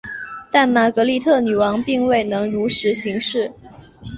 [0.49, 3.53] 但玛格丽特女王并未能如实行事。